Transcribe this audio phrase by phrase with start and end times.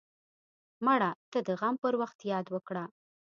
[0.85, 2.83] مړه ته د غم پر وخت یاد وکړه